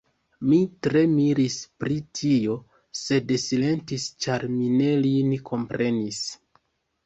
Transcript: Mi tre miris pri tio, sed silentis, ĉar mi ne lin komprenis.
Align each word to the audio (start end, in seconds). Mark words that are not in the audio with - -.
Mi 0.51 0.57
tre 0.87 1.03
miris 1.17 1.57
pri 1.83 1.97
tio, 2.21 2.57
sed 3.03 3.35
silentis, 3.45 4.09
ĉar 4.27 4.49
mi 4.57 4.73
ne 4.81 4.91
lin 5.07 5.33
komprenis. 5.55 6.27